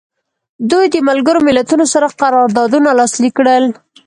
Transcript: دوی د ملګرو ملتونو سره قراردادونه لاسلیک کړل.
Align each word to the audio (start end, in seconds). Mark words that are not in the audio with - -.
دوی 0.71 0.85
د 0.93 0.95
ملګرو 1.09 1.45
ملتونو 1.47 1.85
سره 1.93 2.07
قراردادونه 2.21 2.89
لاسلیک 2.99 3.33
کړل. 3.39 3.65